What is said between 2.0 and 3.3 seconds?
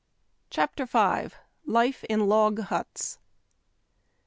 IN LOG HUTS.